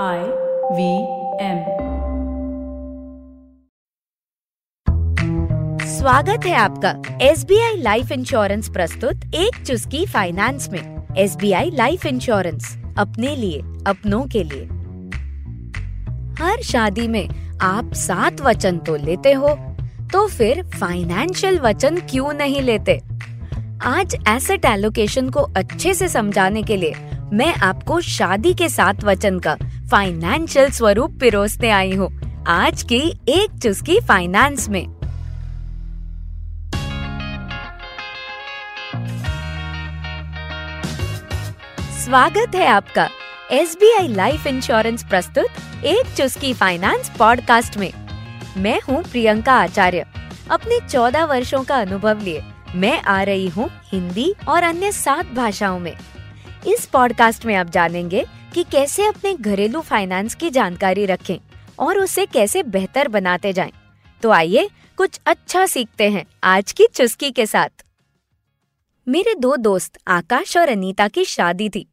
[0.00, 0.20] I
[0.72, 0.84] V
[1.40, 1.58] M.
[5.86, 11.52] स्वागत है आपका S B I life insurance प्रस्तुत एक चुस्की फाइनेंस में। S B
[11.52, 14.64] I life insurance अपने लिए, अपनों के लिए।
[16.42, 17.28] हर शादी में
[17.62, 19.54] आप सात वचन तो लेते हो
[20.12, 23.00] तो फिर फाइनेंशियल वचन क्यों नहीं लेते?
[23.84, 26.94] आज एसेट एलोकेशन को अच्छे से समझाने के लिए
[27.32, 27.52] मैं
[27.82, 29.54] आपको शादी के साथ वचन का
[29.90, 32.08] फाइनेंशियल स्वरूप पिरोसने आई हूँ।
[32.48, 34.84] आज की एक चुस्की फाइनेंस में।
[41.98, 43.08] स्वागत है आपका
[43.52, 47.92] S B I life insurance प्रस्तुत एक चुस्की फाइनेंस पॉडकास्ट में।
[48.56, 50.06] मैं हूँ प्रियंका आचार्य।
[50.50, 52.42] अपने चौदह वर्षों का अनुभव लिए
[52.74, 55.94] मैं आ रही हूँ हिंदी और अन्य सात भाषाओं में।
[56.66, 61.36] इस पॉडकास्ट में आप जानेंगे कि कैसे अपने घरेलू फाइनेंस की जानकारी रखें
[61.78, 63.72] और उसे कैसे बेहतर बनाते जाएँ।
[64.22, 67.84] तो आइए कुछ अच्छा सीखते हैं आज की चुस्की के साथ।
[69.08, 71.86] मेरे दो दोस्त, आकाश और अनीता की शादी थी।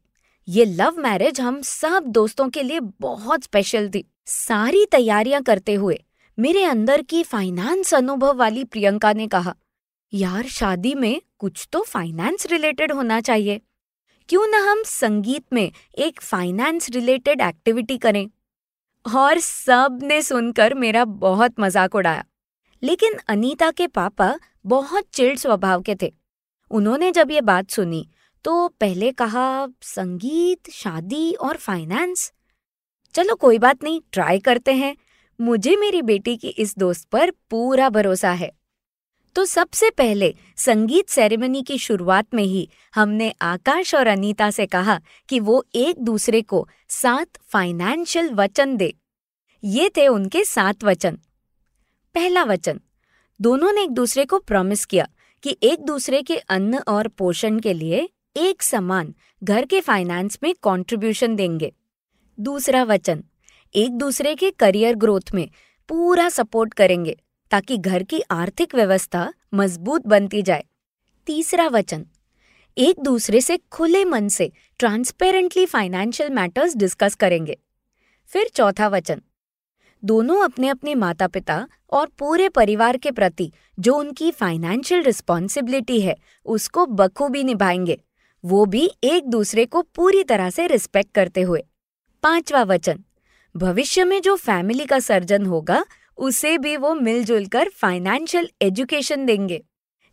[0.48, 5.98] ये लव मैरिज हम सब दोस्तों के लिए बहुत स्पेशल थी। सारी तैयारियाँ करते हुए
[6.38, 9.54] मेरे अंदर की फाइनेंस अनुभव वाली प्रियंका ने कहा,
[10.14, 13.60] यार, शादी में कुछ तो फाइनेंस रिलेटेड होना चाहिए।
[14.30, 18.26] क्यों ना हम संगीत में एक फाइनेंस रिलेटेड एक्टिविटी करें।
[19.06, 22.24] और सबने सुनकर मेरा बहुत मज़ाक उड़ाया।
[22.82, 26.12] लेकिन अनीता के पापा बहुत चिल्ड स्वभाव के थे।
[26.70, 28.06] उन्होंने जब ये बात सुनी
[28.44, 32.32] तो पहले कहा, संगीत, शादी और फाइनेंस
[33.14, 34.96] चलो कोई बात नहीं ट्राई करते हैं।
[35.40, 38.50] मुझे मेरी बेटी की इस दोस्त पर पूरा भरोसा है।
[39.36, 45.00] तो सबसे पहले संगीत सेरेमनी की शुरुआत में ही हमने आकाश और अनीता से कहा
[45.28, 48.92] कि वो एक दूसरे को सात फाइनेंशियल वचन दे।
[49.64, 51.18] ये थे उनके सात वचन।
[52.14, 52.80] पहला वचन,
[53.40, 55.08] दोनों ने एक दूसरे को प्रॉमिस किया
[55.42, 59.14] कि एक दूसरे के अन्न और पोषण के लिए एक समान
[59.44, 61.72] घर के फाइनेंस में कंट्रीब्यूशन देंगे।
[62.38, 63.24] दूसरा वचन,
[63.74, 65.48] एक दूसरे के करियर ग्रोथ में
[65.88, 67.16] पूरा सपोर्ट करेंगे।
[67.50, 70.64] ताकि घर की आर्थिक व्यवस्था मज़बूत बनती जाए।
[71.26, 72.06] तीसरा वचन,
[72.76, 77.58] एक दूसरे से खुले मन से ट्रांसपेरेंटली फाइनेंशियल मैटर्स डिस्कस करेंगे।
[78.30, 79.20] फिर चौथा वचन,
[80.02, 86.16] दोनों अपने अपने माता पिता और पूरे परिवार के प्रति जो उनकी फाइनेंशियल रिस्पॉन्सिबिलिटी है,
[86.46, 88.00] उसको बखूबी निभाएँगे।
[88.44, 91.64] वो भी एक दूसरे को पूरी तरह से रिस्पेक्ट करते हुए।
[92.22, 93.04] पांचवा वचन,
[93.54, 95.84] भविष्य में जो फैमिली का सर्जन होगा
[96.20, 99.64] उसे भी वो मिलजुल कर फाइनेंशियल एजुकेशन देंगे।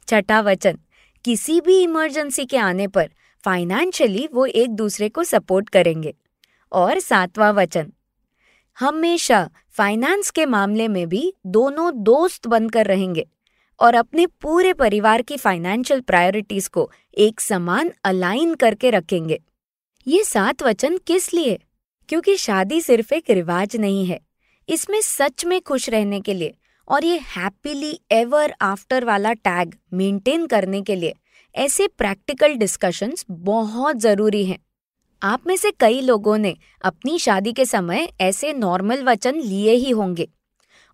[0.07, 0.79] छठा वचन
[1.25, 3.09] किसी भी इमरजेंसी के आने पर
[3.45, 6.15] फाइनेंशियली वो एक दूसरे को सपोर्ट करेंगे।
[6.71, 7.93] और सातवां वचन,
[8.79, 13.27] हमेशा फाइनेंस के मामले में भी दोनों दोस्त बनकर रहेंगे
[13.79, 19.41] और अपने पूरे परिवार की फाइनेंशियल प्रायोरिटीज को एक समान अलाइन करके रखेंगे।
[20.07, 21.59] ये सात वचन किस लिए?
[22.09, 24.26] क्योंकि शादी सिर्फ़ एक रिवाज नहीं है।
[24.69, 26.53] इसमें सच में खुश रहने के लिए
[26.87, 31.13] और ये हैप्पीली एवर आफ्टर वाला टैग मेंटेन करने के लिए
[31.55, 34.59] ऐसे प्रैक्टिकल डिस्कशंस बहुत ज़रूरी हैं।
[35.21, 39.89] आप में से कई लोगों ने अपनी शादी के समय ऐसे नॉर्मल वचन लिए ही
[39.89, 40.27] होंगे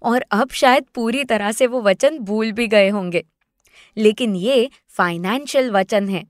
[0.02, 3.24] और अब शायद पूरी तरह से वो वचन भूल भी गए होंगे।
[3.98, 6.24] लेकिन ये फाइनेंशियल वचन है।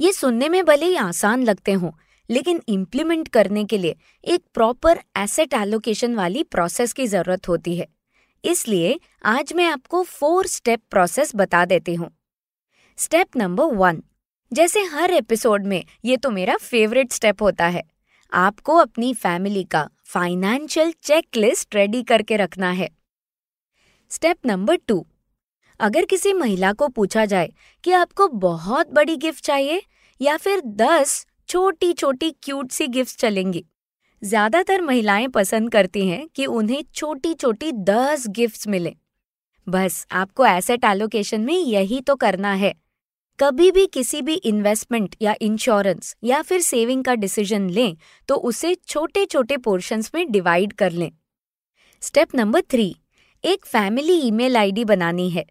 [0.00, 1.90] ये सुनने में भले ही आसान लगते हों
[2.28, 7.86] लेकिन इम्प्लीमेंट करने के लिए एक प्रॉपर एसेट एलोकेशन वाली प्रोसेस की ज़रूरत होती है।
[8.44, 12.10] इसलिए आज मैं आपको फोर स्टेप प्रोसेस बता देती हूँ।
[12.98, 14.02] स्टेप नंबर वन
[14.52, 17.82] जैसे हर एपिसोड में ये तो मेरा फेवरेट स्टेप होता है,
[18.32, 22.88] आपको अपनी फैमिली का फाइनेंशियल चेकलिस्ट रेडी करके रखना है।
[24.10, 25.04] स्टेप नंबर टू
[25.80, 27.52] अगर किसी महिला को पूछा जाए
[27.84, 29.82] कि आपको बहुत बड़ी गिफ्ट चाहिए
[30.20, 33.64] या फिर दस छोटी छोटी क्यूट सी गिफ्ट चलेंगी।
[34.22, 38.94] ज़्यादातर महिलाएँ पसंद करती हैं कि उन्हें छोटी छोटी दस गिफ्ट्स मिले।
[39.66, 42.74] बस, आपको एसेट एलोकेशन में यही तो करना है।
[43.38, 47.96] कभी भी किसी भी इन्वेस्टमेंट या इंश्योरेंस या फिर सेविंग का डिसीज़न लें
[48.28, 51.10] तो उसे छोटे छोटे पोर्शंस में डिवाइड कर लें।
[52.02, 52.94] स्टेप नंबर थ्री
[53.44, 55.46] एक फैमिली ईमेल आईडी बनानी है,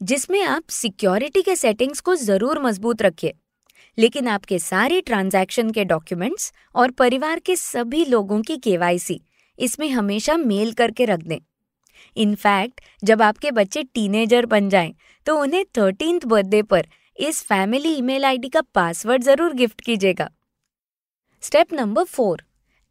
[0.00, 3.34] जिसमें आप सिक्योरिटी के सेटिंग्स को ज़रूर मज़बूत रखिए।
[4.00, 9.20] लेकिन आपके सारे ट्रांजैक्शन के डॉक्यूमेंट्स और परिवार के सभी लोगों की केवाईसी
[9.58, 11.38] इसमें हमेशा मेल करके रख दें।
[12.16, 14.94] इनफैक्ट जब आपके बच्चे टीनेजर बन जाएँ
[15.26, 16.86] तो उन्हें थर्टींथ बर्थडे पर
[17.18, 20.30] इस फैमिली ईमेल आईडी का पासवर्ड ज़रूर गिफ्ट कीजिएगा।
[21.42, 22.42] Step number four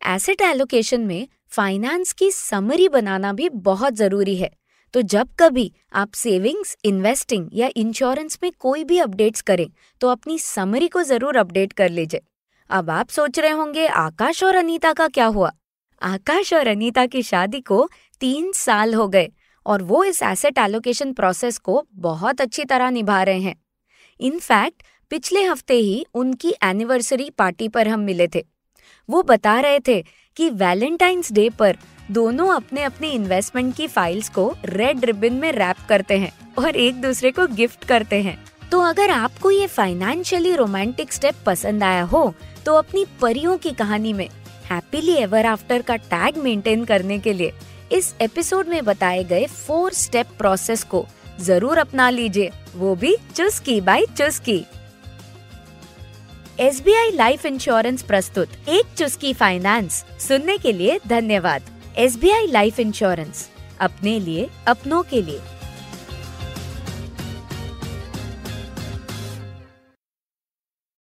[0.01, 4.51] asset allocation में फाइनेंस की समरी बनाना भी बहुत ज़रूरी है।
[4.93, 9.67] तो जब कभी आप सेविंग्स, इन्वेस्टिंग या इंश्योरेंस में कोई भी अपडेट्स करें
[10.01, 12.21] तो अपनी समरी को ज़रूर अपडेट कर लीजिए।
[12.69, 15.51] अब आप सोच रहे होंगे, आकाश और अनीता का क्या हुआ?
[16.01, 17.89] आकाश और अनीता की शादी को
[18.21, 19.29] तीन साल हो गए
[19.65, 23.55] और वो इस एसेट एलोकेशन प्रोसेस को बहुत अच्छी तरह निभा रहे हैं।
[24.19, 28.43] इनफैक्ट पिछले हफ़्ते ही उनकी एनिवर्सरी पार्टी पर हम मिले थे।
[29.09, 30.01] वो बता रहे थे
[30.37, 31.77] कि वैलेंटाइंस डे पर
[32.11, 37.01] दोनों अपने अपने इन्वेस्टमेंट की फाइल्स को रेड रिबन में रैप करते हैं और एक
[37.01, 38.37] दूसरे को गिफ्ट करते हैं।
[38.71, 42.33] तो अगर आपको ये फाइनेंशियली रोमांटिक स्टेप पसंद आया हो
[42.65, 44.27] तो अपनी परियों की कहानी में
[44.65, 47.53] हैप्पीली एवर आफ्टर का टैग मेंटेन करने के लिए
[47.91, 51.05] इस एपिसोड में बताए गए फोर स्टेप प्रोसेस को
[51.39, 54.63] ज़रूर अपना लीजिए। वो भी चुस्की बाय चुस्की।
[56.59, 61.61] S B I life insurance प्रस्तुत एक चुस्की फाइनेंस सुनने के लिए धन्यवाद।
[61.99, 63.49] S B I life insurance
[63.79, 65.39] अपने लिए अपनों के लिए।